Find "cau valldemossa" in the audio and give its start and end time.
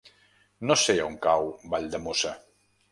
1.29-2.37